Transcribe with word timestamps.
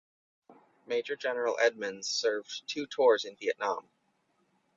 Maj 0.87 1.11
Gen 1.19 1.55
Edmonds 1.59 2.09
served 2.09 2.63
two 2.67 2.87
tours 2.87 3.23
in 3.23 3.35
Vietnam. 3.35 3.87